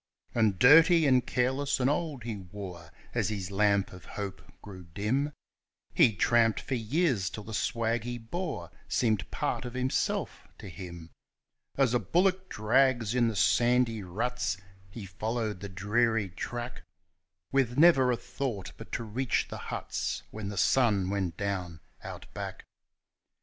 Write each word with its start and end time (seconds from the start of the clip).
And 0.33 0.57
dirty 0.57 1.05
and 1.05 1.27
careless 1.27 1.79
and 1.79 1.87
old 1.87 2.23
he 2.23 2.35
wore, 2.35 2.89
as 3.13 3.29
his 3.29 3.51
lamp 3.51 3.93
of 3.93 4.05
hope 4.05 4.41
grew 4.63 4.85
dim; 4.95 5.31
He 5.93 6.15
tramped 6.15 6.59
for 6.59 6.73
years 6.73 7.29
till 7.29 7.43
the 7.43 7.53
swag 7.53 8.03
he 8.03 8.17
bore 8.17 8.71
seemed 8.87 9.29
part 9.29 9.63
of 9.63 9.75
himself 9.75 10.47
to 10.57 10.69
him. 10.69 11.11
As 11.77 11.93
a 11.93 11.99
bullock 11.99 12.49
drags 12.49 13.13
in 13.13 13.27
the 13.27 13.35
sandy 13.35 14.01
ruts, 14.01 14.57
he 14.89 15.05
followed 15.05 15.59
the 15.59 15.69
dreary 15.69 16.29
track, 16.29 16.81
With 17.51 17.77
never 17.77 18.11
a 18.11 18.17
thought 18.17 18.71
but 18.77 18.91
to 18.93 19.03
reach 19.03 19.49
the 19.49 19.57
huts 19.69 20.23
when 20.31 20.49
the 20.49 20.57
sun 20.57 21.11
went 21.11 21.37
down 21.37 21.79
Out 22.03 22.25
Back. 22.33 22.65